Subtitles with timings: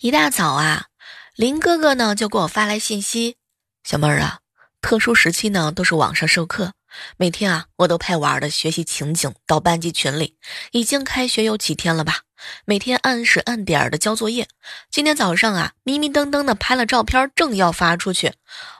[0.00, 0.86] 一大早啊，
[1.34, 3.34] 林哥哥呢就给我发来信息
[3.82, 4.38] ：“小妹儿啊，
[4.80, 6.72] 特殊时期呢都是网上授课，
[7.16, 10.36] 每天啊我都拍娃儿的学习情景到班级群里。
[10.70, 12.20] 已经开学有几天了吧？
[12.64, 14.46] 每天按时按点儿的交作业。
[14.88, 18.34] 今天早上啊，迷迷瞪瞪的拍了照片，正要发出去，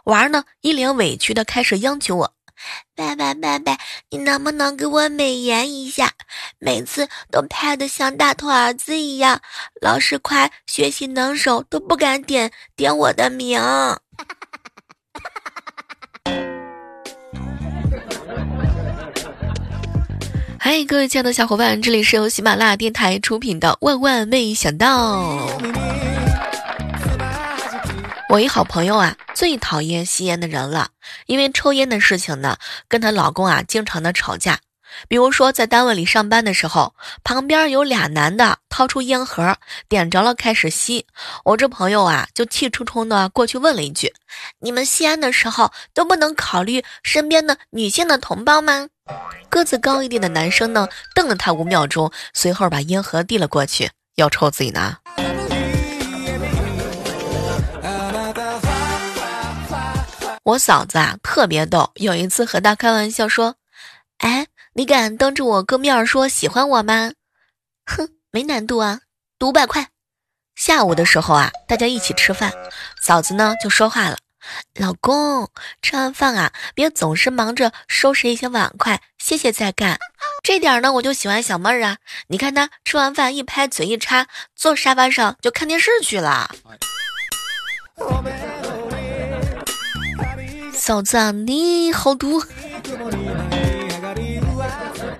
[0.05, 2.35] 娃儿呢一脸委屈的开始央求我。”
[2.95, 3.79] 拜拜拜拜，
[4.11, 6.11] 你能不能给我美颜一下？
[6.59, 9.41] 每次都拍的像大头儿子一样，
[9.81, 13.61] 老师夸学习能手都不敢点点我的名。
[20.61, 25.47] 嗨，各位亲爱的小伙伴，这里是由喜马拉雅电台出品的《万万没想到》。
[28.31, 30.91] 我一好朋友啊，最讨厌吸烟的人了，
[31.25, 34.59] 因为抽烟的事情呢，跟她老公啊经常的吵架。
[35.09, 39.57] 比如说在单位里上班的时候，旁边有俩男的掏出烟盒
[39.89, 41.07] 点着了开始吸，
[41.45, 44.13] 我这朋友啊就气冲冲的过去问了一句
[44.61, 48.89] ：“你们吸烟的时候都不能考虑身边的女性的同胞吗？”
[49.49, 54.99] 个子高一点的男生呢瞪了他五秒钟，随后把烟盒递了过去，要抽自己拿。
[60.49, 63.57] 我嫂子啊特别逗，有一次和她开玩笑说
[64.17, 67.13] ：“哎，你敢当着我哥面说喜欢我吗？”
[67.85, 69.01] 哼，没难度啊，
[69.39, 69.89] 赌五百块。
[70.55, 72.51] 下午的时候啊，大家一起吃饭，
[73.03, 74.17] 嫂子呢就说话了
[74.81, 75.51] ：“老公，
[75.83, 79.99] 吃完饭啊，别总是忙着收拾一些碗筷，歇歇再干。
[80.43, 81.99] 这点呢，我就喜欢小妹儿啊。
[82.29, 84.27] 你看她吃完饭一拍嘴一插，
[84.57, 86.51] 坐沙发上就看电视去了。”
[90.89, 92.43] 嫂子，你好毒！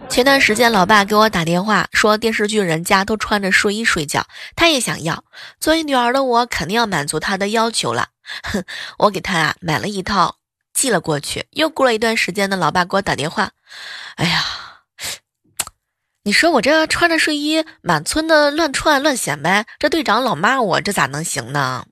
[0.09, 5.23] 前段时间，老爸给我打电话说，电视剧人家都穿着睡衣睡觉，他也想要。
[5.61, 8.09] 作为女儿的我，肯定要满足他的要求了。
[8.45, 8.65] 哼，
[8.97, 10.37] 我给他啊买了一套，
[10.73, 11.45] 寄了过去。
[11.51, 13.51] 又过了一段时间呢，老爸给我打电话，
[14.17, 14.43] 哎呀，
[16.23, 21.85] 你说我这穿着睡衣满村的乱窜乱显摆，这队长老骂我，这咋能行呢？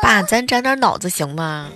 [0.00, 1.68] 爸，咱长点脑子行吗？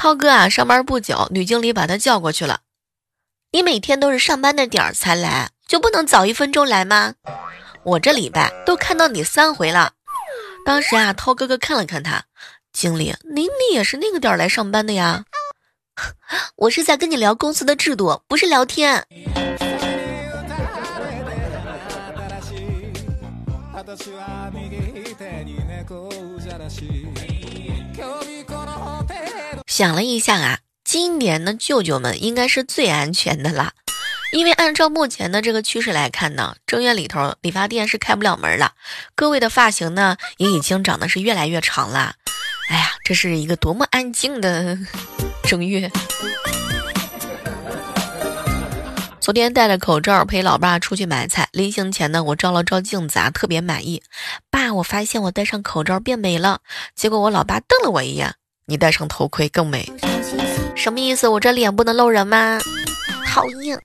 [0.00, 2.60] 涛哥啊，上班不久，女经理把他叫过去了。
[3.52, 7.16] 你每天都是上班的点儿才来，就不能早一分钟来吗？
[7.82, 9.92] 我这礼拜都看到你三回了。
[10.64, 12.24] 当时啊，涛哥哥看了看他，
[12.72, 15.24] 经理，您你也是那个点儿来上班的呀？
[16.56, 19.04] 我是在跟你聊公司的制度，不是聊天。
[29.80, 33.72] 想了一下啊，今年的舅舅们应该是最安全的啦，
[34.30, 38.72] 因为按照目前的这个趋势来看呢，正月里头理发店是开不了门了，
[39.14, 42.12] 各位的发型呢也已经长得是越来越长了。
[42.68, 44.76] 哎呀，这是一个多么安静的
[45.48, 45.90] 正月！
[49.18, 54.02] 昨天戴着口罩陪老爸出去买菜，临行前呢，我照了照镜子啊，特别满意。
[54.50, 56.60] 爸，我发现我戴上口罩变美了。
[56.94, 58.34] 结果我老爸瞪了我一眼。
[58.70, 59.84] 你戴上头盔更美，
[60.76, 61.26] 什么意思？
[61.26, 62.60] 我这脸不能露人吗？
[63.26, 63.76] 讨厌。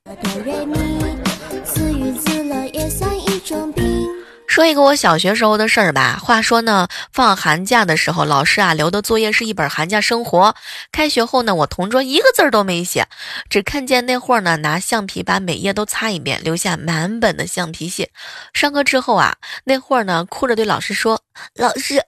[4.56, 6.18] 说一个我小学时候的事儿吧。
[6.24, 10.56] 话说呢，放寒假的时候，老师啊留的作业是一本寒假生活。
[10.94, 13.06] 开学后呢，我同桌一个字儿都没写，
[13.50, 18.10] 只看见那会儿呢拿橡皮把每页都擦一遍，留下满本的橡皮屑。
[18.54, 19.36] 上课之后啊，
[19.66, 21.20] 那会儿呢哭着对老师说
[21.60, 22.02] ：“老师，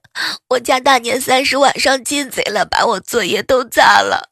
[0.47, 4.29] 我家大年三十晚上进贼了，把我作业都砸了。”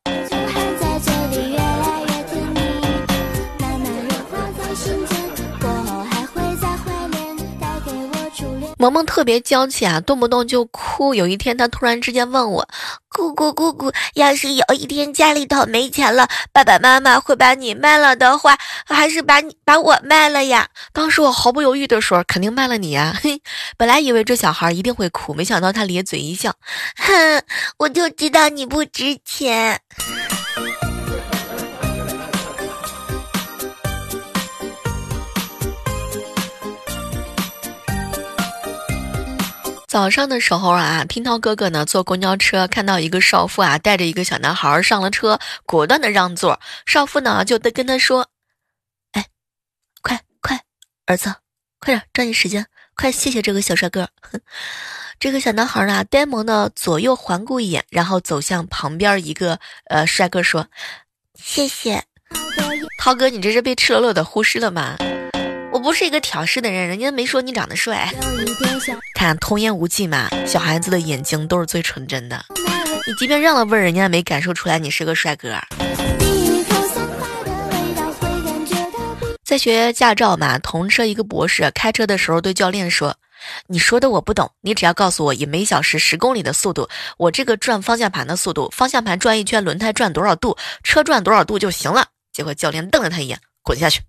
[8.86, 11.16] 萌萌特别娇气啊，动不动就哭。
[11.16, 12.68] 有一天，她突然之间问我
[13.10, 23.42] ：“姑姑姑姑，要是有一天家里头没钱了，爸爸妈妈会把你卖了的话，还是把你把我卖了呀？”当时我毫不犹豫的说：“肯定卖了你呀！”嘿，
[23.76, 26.54] 本来以为这小孩一定会哭，没想到他咧嘴一笑
[26.96, 27.42] ：“哼，
[27.80, 29.82] 我就知道你不值钱。”
[39.96, 46.60] 早上的时候啊，pinto 涛哥哥呢坐公交车，看到一个少妇啊带着一个小男孩上了车，果断的让座。
[46.86, 48.28] 少妇呢就得跟他说
[49.16, 49.26] ：“哎，
[50.02, 50.60] 快快，
[51.06, 51.34] 儿子，
[51.80, 54.10] 快点抓紧时间，快谢谢这个小帅哥。”
[55.18, 60.68] 这个小男孩啊呆萌的左右环顾一眼，然后走向旁边一个呃帅哥说
[61.40, 62.04] ：“谢谢，
[63.00, 64.98] 涛哥，你这是被赤裸裸的忽视了吗？”
[65.86, 68.12] 不是一个挑事的人，人家没说你长得帅。
[69.14, 72.44] 看童言无忌嘛，小孩子的眼睛都是最纯真的。
[73.06, 75.56] 你即便让了味儿，人家也没感受出来你是个帅哥。
[79.44, 83.16] 在学驾照嘛，同车一个博士开车的时候对教练说
[83.70, 86.90] ：“你说的我不懂，你只要告诉我以每小时十公里的速度，
[87.20, 94.02] 我这个转方向盘的速度，方向盘转一圈，轮胎转多少度，车转多少度就行了。”结果教练瞪了他一眼，滚下去。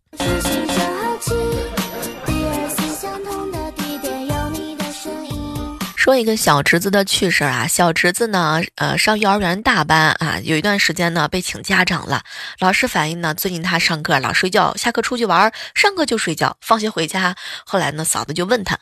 [6.06, 12.22] 说一个小侄子的趣事啊，小侄子呢，呃，上幼儿园大班啊，有一段时间呢被请家长了。
[12.60, 17.34] 老师反映呢，最近他上课老睡觉，下课出去玩，上课就睡觉，放学回家。
[17.64, 18.78] 后来呢，嫂子就问他，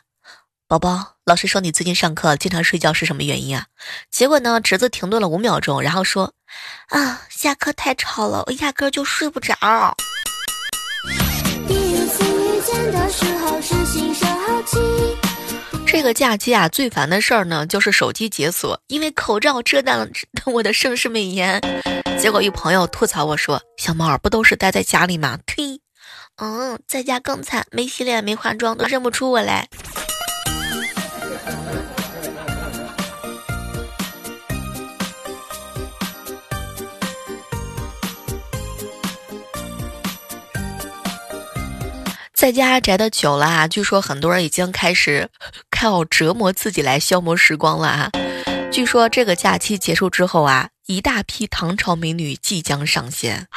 [0.67, 3.65] 宝宝，老师说你最近上课经常睡觉是什么原因啊？
[4.11, 6.31] 结果呢，侄子停顿了五秒钟，然后说，
[6.89, 9.55] 啊，下课太吵了，我压根就睡不着。
[11.67, 14.34] 第一次遇见的时候是新生。
[15.95, 20.07] 这个假期啊，最烦的事儿呢，就是手机解锁，因为口罩遮挡了
[20.45, 21.61] 我的盛世美颜。
[22.19, 25.79] 结果一朋友吐槽我说：“小猫儿不都是待在家里吗？”呸！
[26.35, 29.69] 嗯，在家更惨，没洗脸没化妆都认不出我来。
[42.33, 45.27] 在家宅的久了啊，据说很多人已经开始
[45.75, 48.09] 靠折磨自己来消磨时光了啊。
[48.71, 53.47] 据说这个假期结束之后啊，一大批唐朝美女即将上线，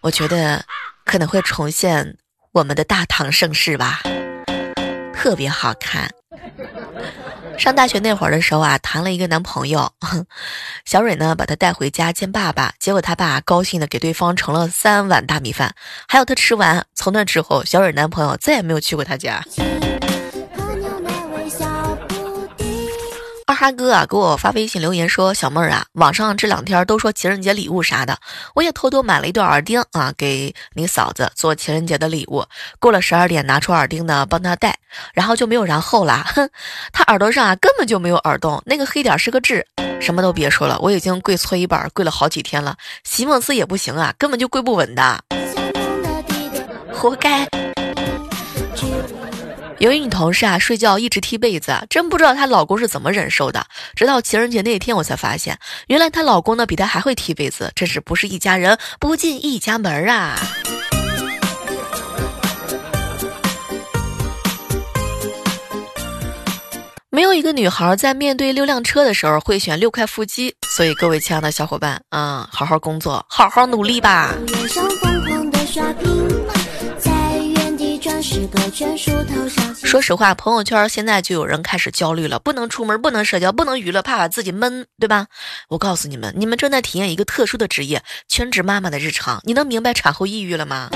[0.00, 0.64] 我觉得
[1.04, 2.16] 可能会重现
[2.52, 4.00] 我们的大唐盛世吧，
[5.12, 6.08] 特别好看。
[7.58, 9.92] 上大学那会儿的时候啊，谈了一个男朋友，
[10.86, 15.74] 小蕊呢把他带回家见爸爸，结果他爸高兴的给对方盛了三碗大米饭，
[16.08, 16.86] 还有他吃完。
[16.94, 19.44] 从那之后，小蕊男朋友再也没有去过他家。
[23.60, 28.16] 哈哥啊，给我发微信留言说：“小妹儿啊，网上这两天都说情人节礼物啥的，
[28.54, 32.42] 我也偷偷买了一对耳钉啊，给你嫂子做情人节的礼物。
[32.78, 34.78] 过了十二点，拿出耳钉呢，帮她戴，
[35.12, 36.24] 然后就没有然后了。
[36.34, 36.48] 哼，
[36.90, 39.66] 她耳朵上啊根本就没有耳洞，那个黑点是个痣。
[40.00, 42.74] 什么都别说了，我已经跪搓衣板跪了好几天了，
[43.04, 45.22] 席梦思也不行啊，根本就跪不稳的，
[46.94, 47.46] 活该。”
[49.80, 53.64] 有一女同事啊，睡觉一直踢被子，真不知道她老公是怎么忍受的。
[53.96, 60.38] 直到情人节那天，我才发现，原来她老公呢比她还会踢被子，真是不是一家人不进一家门啊！
[67.08, 74.34] 没有一个女孩在面对六辆车的时候会选六块腹肌，所以各位亲爱的小伙伴，嗯，好好工作，好好努力吧。
[79.82, 85.26] 说实话，朋友圈现在就有人开始焦虑了，不能出门，不能社交，不能娱乐，怕把自己闷，对吧？
[85.68, 89.40] 我告诉你们，你们正在体验一个特殊的职业——全职妈妈的日常。
[89.44, 90.90] 你能明白产后抑郁了吗？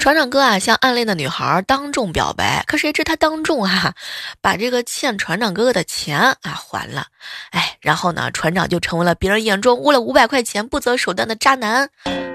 [0.00, 3.94] 船长哥啊，向暗恋的女孩当众表白，可谁知他当众啊，
[4.40, 7.06] 把这个欠船长哥哥的钱啊还了，
[7.50, 11.86] 哎，然后呢，船长就成为了别人眼中为了五百块钱不择手段的渣男，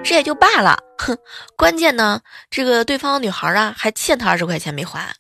[0.04, 1.18] 这也就罢了，哼，
[1.58, 5.14] 关键呢，这个对方女孩啊还欠他二十块钱没还。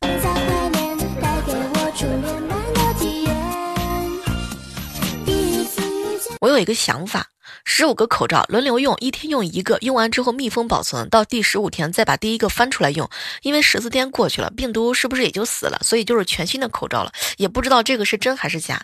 [6.42, 7.26] 我有一个想法。
[7.68, 13.10] 十五个口罩轮流用，一天用一个，用完之后密封保存，到第十五天再把第一个翻出来用。
[13.42, 15.80] 因为十四天过去了，病毒是不是也就死了？
[15.82, 17.12] 所以就是全新的口罩了。
[17.38, 18.80] 也不知道这个是真还是假，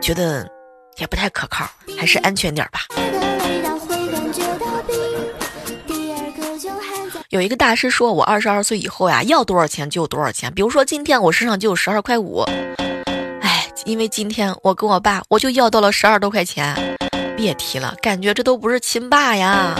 [0.00, 0.46] 觉得
[0.98, 2.80] 也不太可靠，还是安全点吧。
[7.30, 10.52] 有一个大师说，我二十二岁以后呀，要多少钱就有多少钱。
[10.52, 12.44] 比如说今天我身上就有十二块五，
[13.40, 16.91] 哎，因为今天我跟我爸我就要到了十二多块钱。
[17.36, 19.74] 别提了，感觉这都不是亲爸呀。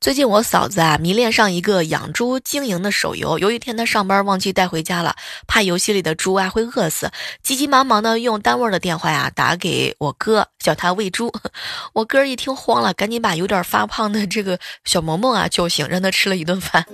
[0.00, 5.14] 最近我嫂子啊迷恋上一个养猪经营的手游，有一天她上班忘记带回家了，
[5.46, 7.08] 怕游戏里的猪啊会饿死，
[7.44, 11.32] 急急忙忙的用单位的电话呀打给我哥，叫他喂猪。
[11.94, 16.84] 我哥一听慌了，赶紧把有点发胖的这个小萌萌啊叫醒，让他吃了一顿饭。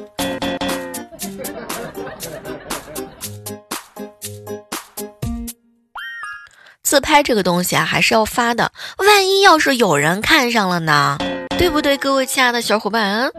[6.88, 8.72] 自拍这个东西啊，还是要发的。
[8.96, 11.18] 万一要是有人看上了呢？
[11.58, 13.30] 对不对，各位亲爱的小伙伴？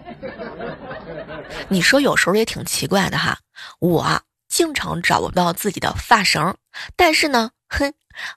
[1.68, 3.39] 你说有时候也挺奇怪的哈。
[3.79, 6.56] 我经常找不到自己的发绳，
[6.96, 7.91] 但是呢，哼，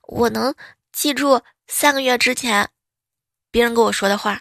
[0.09, 0.55] 我能
[0.95, 2.71] 记住三个月之前
[3.51, 4.41] 别人跟我说的话。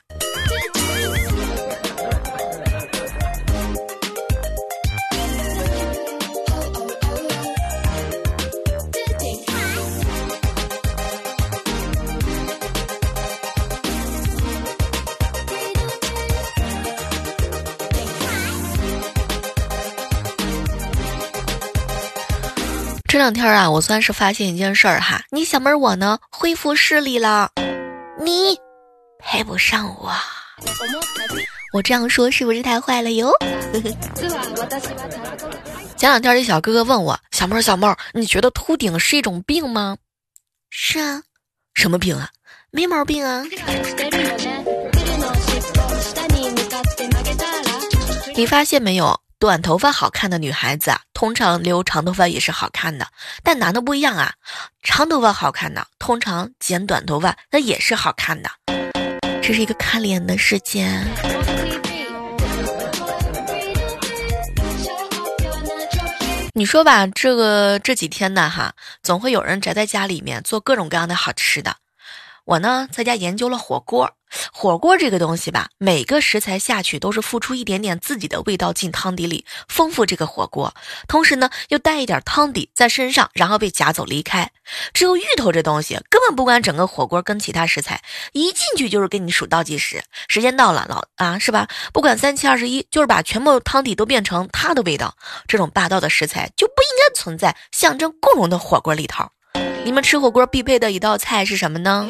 [23.22, 27.52] 两天啊，我算是发现一件事儿哈，你小妹儿我呢恢复视力了，
[28.20, 28.58] 你
[29.20, 30.12] 配不上我。
[31.72, 33.32] 我这样说是不是太坏了哟？
[35.96, 39.98] 前两天一小哥哥问我，小妹儿小妹儿，你觉得秃顶是一种病吗？
[40.72, 41.22] 是啊，
[41.76, 42.28] 什么病啊？
[42.72, 43.44] 没毛病啊。
[48.36, 49.22] 你发现没有？
[49.38, 53.08] 短头发好看的女孩子啊，通常留长头发也是好看的，
[53.44, 54.34] 但男的不一样啊，
[54.82, 58.50] 长头发好看的，通常剪短头发那也是好看的，
[59.40, 60.90] 这是一个看脸的世界。
[66.56, 68.74] 你说吧，这个这几天呢，哈，
[69.04, 71.76] 总会有人宅在家里面做各种各样的好吃的。
[72.46, 74.16] 我呢，在家研究了火锅。
[74.52, 80.74] 火锅这个东西吧，每个食材下去都是付出一点点自己的味道进汤底里，丰富这个火锅。
[81.08, 84.52] 同时呢，又带一点汤底在身上，然后被夹走离开。
[84.94, 91.68] 只有芋头这东西，根本不管整个火锅跟其他食材，一进去就是给你数倒计时，时间到了，老啊是吧？
[91.92, 95.16] 不管三七二十一，就是把全部汤底都变成它的味道。
[95.48, 99.26] 这种霸道的食材就不应该存在象征共荣的火锅里头。
[99.84, 102.08] 你们吃火锅必备的一道菜是什么呢？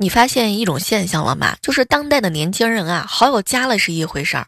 [0.00, 1.56] 你发现一种现象了吗？
[1.60, 4.46] 就是当代的年轻人啊，好友加了是一回事儿，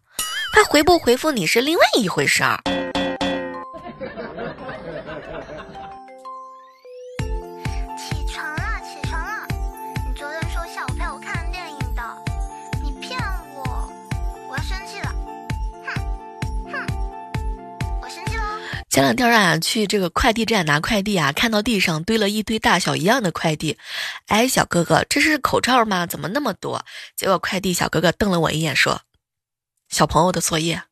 [0.54, 2.62] 他回不回复你是另外一回事儿。
[19.00, 23.78] 前两天啊，去这个快递站拿快递啊，看到地上堆了一堆大小一样的快递。
[24.26, 26.04] 哎，小哥哥，这是口罩吗？
[26.04, 26.84] 怎么那么多？
[27.16, 29.00] 结果快递小哥哥瞪了我一眼，说
[29.88, 30.82] ：“小朋友的作业。”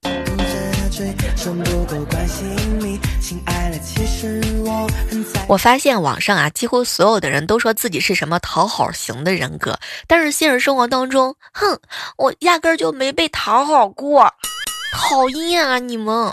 [5.46, 11.78] 我发现网上啊，几乎所有的人都说自己是什么讨好型的人格，但是现实生活当中，哼，
[12.16, 14.32] 我压根就没被讨好过，
[14.94, 16.32] 讨厌啊你们！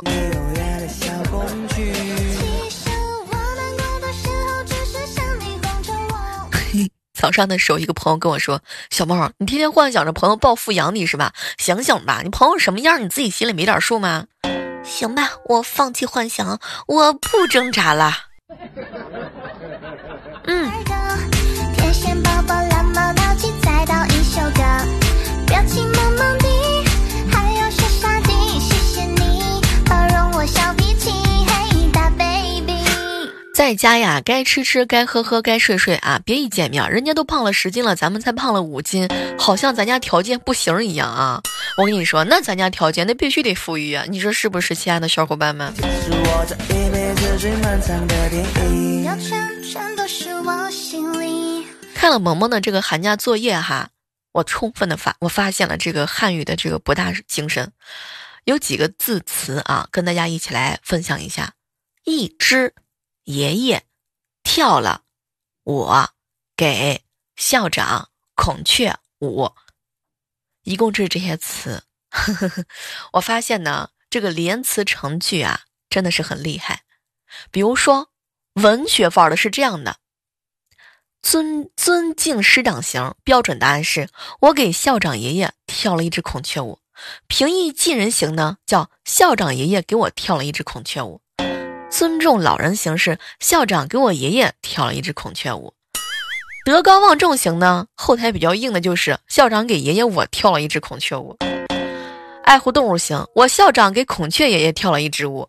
[7.16, 11.34] 早上的时候，一个朋友跟我说：“小猫，你天天幻想着朋友暴富养你是吧？
[11.58, 14.26] 想想吧，你朋友什么样，你自己心里没点数吗？”
[14.84, 18.14] 行吧，我放弃幻想，我不挣扎了。
[20.46, 20.72] 嗯。
[33.66, 36.22] 在家呀，该吃吃，该喝喝，该睡睡啊！
[36.24, 41.42] 别一见面，人家都胖了十斤了，咱们才胖了五斤，好像咱家条件不行一样啊！
[41.80, 44.06] 我跟你说，那咱家条件那必须得富裕啊！
[44.08, 45.74] 你说是不是，亲爱的小伙伴们？
[51.96, 53.90] 看了萌萌的这个寒假作业哈，
[54.34, 57.72] 我充分的发，我发现了这个汉语的这个博大精深，
[58.44, 61.54] 有几个字词啊，跟大家一起来分享一下，
[62.04, 62.72] 一只。
[63.26, 63.86] 爷爷
[64.44, 65.04] 跳了，
[65.64, 66.10] 我
[66.56, 67.04] 给
[67.36, 69.52] 校长孔雀舞，
[70.62, 71.86] 一共就是这些词。
[73.14, 76.84] 我发现呢，这个连词成句啊，真的是很厉害。
[77.50, 78.12] 比如说，
[78.54, 79.98] 文学范儿的是这样的：
[81.24, 84.08] 尊尊敬师长型，标准答案是
[84.42, 86.80] 我给校长爷爷跳了一支孔雀舞；
[87.26, 91.22] 平易近人型呢，叫校长爷爷给我跳了一支孔雀舞。
[91.98, 95.74] 尊重老人型是校长给我爷爷跳了一支孔雀舞，
[96.66, 101.38] 德高望重型呢，后台比较硬的就是校长给爷爷我跳了一支孔雀舞。
[102.44, 105.48] 爱护动物型，我校长给孔雀爷爷跳了一支舞。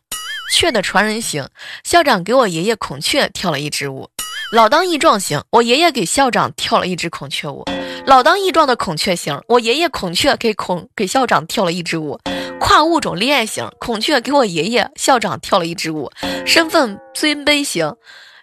[0.53, 1.49] 雀的传人型，
[1.83, 4.09] 校长给我爷爷孔雀跳了一支舞。
[4.53, 7.65] 老当益壮型，我爷爷给校长跳了一支孔雀舞。
[8.07, 12.21] 老当益壮的孔雀型，我爷爷孔雀给孔给校长跳了一支舞。
[12.59, 16.11] 跨物种恋爱型，孔雀给我爷爷校长跳了一支舞；
[16.47, 17.95] 身份尊卑型，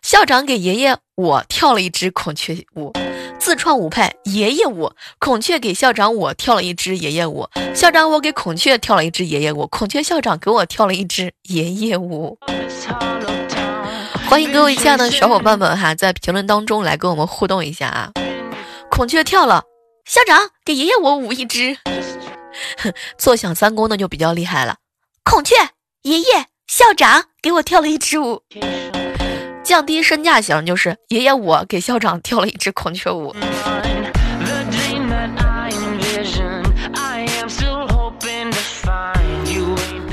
[0.02, 2.94] 校长给爷爷我跳了一支孔雀舞，
[3.40, 4.92] 自创舞派爷爷舞。
[5.20, 12.38] 孔雀给校长我跳了一支爷爷舞，校长我给孔雀跳了一支爷爷舞，孔雀校长给我跳了一支爷爷舞。
[14.30, 18.12] 欢迎各位亲爱的小伙伴们哈，在评论当中来跟我们互动一下啊！
[18.90, 19.64] 孔雀跳了，
[20.06, 21.78] 校长给爷爷我舞一支。
[23.18, 24.78] 坐享三公的就比较厉害了，
[25.24, 25.56] 孔雀
[26.04, 28.44] 爷爷校长给我跳了一支舞。
[29.64, 33.34] 降低身价型就是爷爷我给校长跳了一支孔雀舞。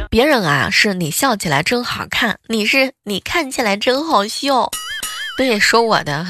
[0.08, 4.70] 别人啊是你笑起来真好看，你是你看起来真好笑。
[5.36, 6.26] 对，说我的。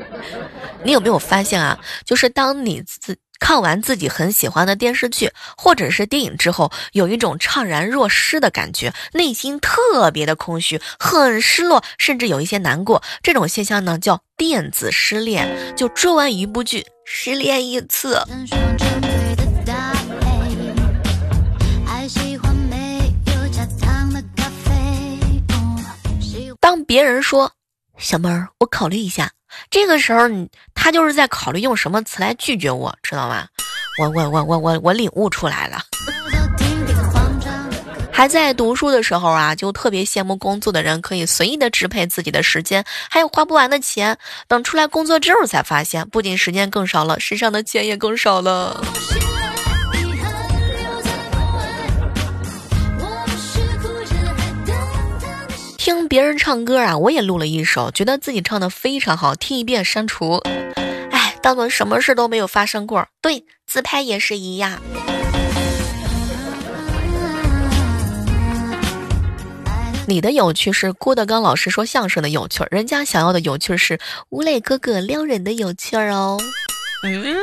[0.84, 1.78] 你有没有发现啊？
[2.04, 13.02] 就是当你自看完自己很喜欢的电视剧或者是电影之后，有一种怅然若失的感觉，内心特别的空虚，很失落，甚至有一些难过。
[13.22, 15.74] 这种现象呢，叫电子失恋。
[15.76, 18.22] 就追完一部剧，失恋一次。
[26.60, 27.52] 当别人说
[27.98, 29.30] “小妹儿，我考虑一下”，
[29.70, 30.48] 这个时候你。
[30.78, 33.44] 他就是在考虑用什么词来拒绝我，知道吗？
[33.98, 35.82] 我我我我我我领悟出来了。
[38.12, 44.16] 还在读书的时候啊，就特别羡慕工作的人可以随意的支配自己的时间，还有花不完的钱。
[44.46, 48.80] 等出来工作之后才发现，不仅时间更少了，身上的钱也更少了。
[56.16, 60.36] 别人唱歌啊，我也录了一首，觉得自己唱的非常好，听一遍删除。
[61.10, 63.06] 哎，当做什么事都没有发生过。
[63.20, 64.80] 对，自拍也是一样。
[70.06, 73.98] 你的有趣是郭德纲老师说相声的有趣，人家想要的有趣是
[74.30, 76.38] 吴磊哥哥撩人的有趣哦。
[77.02, 77.36] 嗯。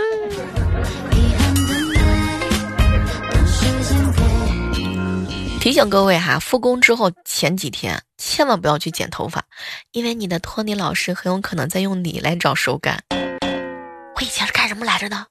[5.64, 9.46] 提醒各位哈，复工之后前几天千万不要去剪头发，
[9.94, 13.02] 因为你的托尼老师很有可能在用你来找手感。
[13.10, 15.26] 我以前是干什么来着的？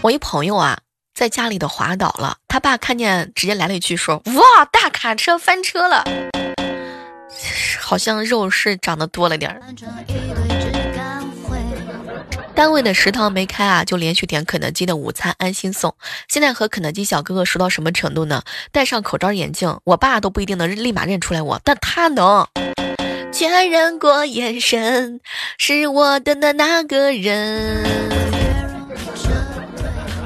[0.00, 0.78] 我一朋友啊，
[1.12, 6.04] 在家里的滑倒了，他爸看见直接来了一句说：“哇，大卡车翻车了，
[7.80, 9.60] 好像肉是长得多了点儿。”
[12.54, 15.94] 单位的食堂没开啊，就连续点肯德基的午餐安心送。
[16.28, 18.42] 现在和肯德基小哥哥熟到什么程度呢？
[18.70, 22.46] 戴上口罩眼镜，我爸都不一定能立马认出来我，但他能。
[23.32, 25.20] 确认过眼神，
[25.56, 27.84] 是我的的那个人。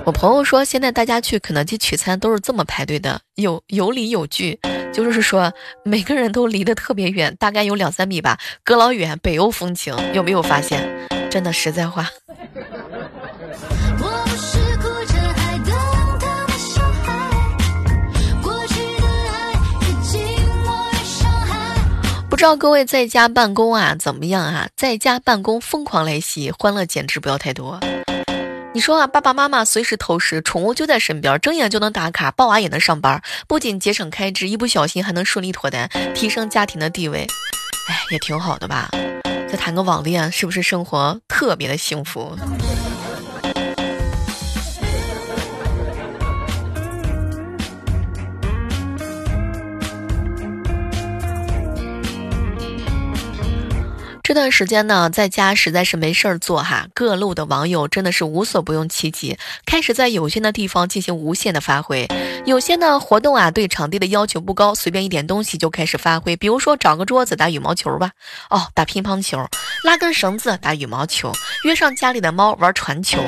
[0.04, 4.58] 我朋友说，现在大家去肯德基取餐都是这么排队的，有有理有据，
[4.92, 5.52] 就是说
[5.84, 11.06] 每个人都离得特别远，大概有两三米吧，隔老远，北欧风情，有没有发现？
[11.30, 12.08] 真的实在话。
[22.28, 24.68] 不知道各位在家办公啊怎么样啊？
[24.76, 27.80] 在家办公疯狂来袭，欢乐简直不要太多。
[28.74, 37.26] 你说啊，爸爸妈妈随时偷食，宠物就在身边，睁眼就能打卡，抱娃也能上班，不仅节省开支，一不小心还能顺利脱单，提升家庭的地位，
[37.88, 38.90] 哎，也挺好的吧？
[39.48, 42.36] 再谈个网恋，是不是生活特别的幸福？
[54.26, 62.08] 这段时间呢，在家实在是没事儿做哈，各路的网友真的是无所不用其极，开始在有限的地方进行无限的发挥。
[62.44, 66.34] 有些呢活动啊，对场地的要求不高，随便一点东西就开始发挥。
[66.34, 68.10] 比如说找个桌子打羽毛球吧，
[68.50, 69.48] 哦，打乒乓球，
[69.84, 71.30] 拉根绳子打羽毛球，
[71.62, 73.20] 约上家里的猫玩传球。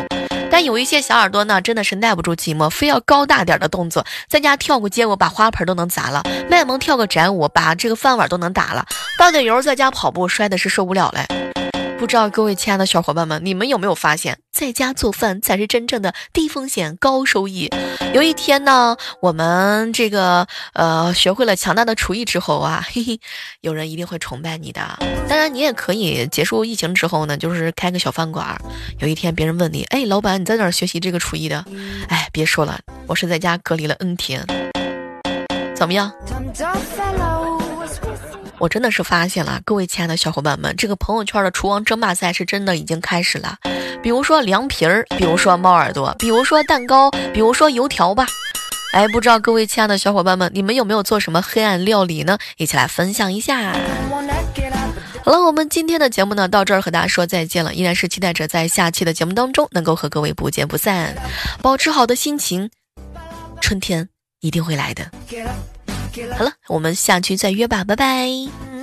[0.58, 8.82] 但有一些小耳朵呢，真的是耐不住寂寞，非要高大点的动作，在家跳个街舞，把花盆都能砸了；卖萌跳个宅舞，把这个饭碗都能打了；
[9.16, 11.47] 倒点油，在家跑步，摔的是受不了嘞。
[12.08, 17.68] 不知道各位亲爱的小伙伴们，你们有没有发现，在家做饭才是真正的低风险高收益？
[18.14, 23.20] 有一天呢，我们这个呃学会了强大的厨艺之后啊， 嘿嘿，
[23.60, 24.80] 有人一定会崇拜你的。
[25.28, 28.58] 当然，你也可以结束疫情之后呢，就是开个小饭馆。
[29.00, 31.62] 有一天别人问你，哎，老板，你在哪儿学习这个厨艺的？
[32.08, 34.42] 哎，别说了，我是在家隔离了 N 天。
[35.76, 36.10] 怎么样？
[38.58, 43.56] 我真的是发现了，各位亲爱的小伙伴们，这个朋友圈的厨王争霸赛是真的已经开始了。
[44.02, 48.26] 比如说凉皮儿，比如说猫耳朵，比如说蛋糕，比如说油条吧。
[48.92, 52.38] 哎，不知道各位亲爱的小伙伴们，你们有没有做什么黑暗料理呢？
[52.56, 53.76] 一起来分享一下。
[55.24, 57.74] 好了，我们今天的节目呢，到这儿和大家说再见了。
[57.74, 61.14] 依然是期待着在下期的节目当中能够和各位不见不散。
[61.60, 62.70] 保持好的心情，
[63.60, 64.08] 春天
[64.40, 65.10] 一定会来的。
[66.36, 68.77] 好了，我们下期再约吧，拜拜。